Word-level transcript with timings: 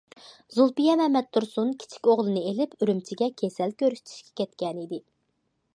زۇلپىيە 0.53 0.95
مەتتۇرسۇن 1.15 1.73
كىچىك 1.83 2.09
ئوغلىنى 2.13 2.43
ئېلىپ 2.53 2.73
ئۈرۈمچىگە 2.79 3.29
كېسەل 3.43 3.77
كۆرسىتىشكە 3.83 4.35
كەتكەن 4.41 4.83
ئىكەن. 4.87 5.05